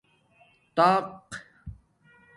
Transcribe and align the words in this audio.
تٰق 0.75 1.01